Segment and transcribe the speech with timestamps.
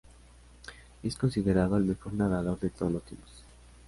[1.03, 3.43] Y es considerado el mejor nadador de todos los tiempos.